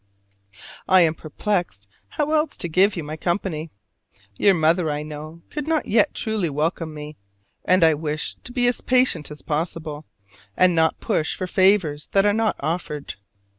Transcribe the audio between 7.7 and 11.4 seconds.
I wish to be as patient as possible, and not push